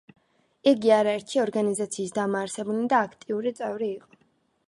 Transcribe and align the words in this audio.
იგი 0.69 0.91
არერთი 0.95 1.41
ორგანიზაციის 1.43 2.15
დამაარსებელი 2.17 2.89
და 2.95 3.03
აქტიური 3.09 3.55
წევრი 3.61 3.91
იყო. 3.99 4.21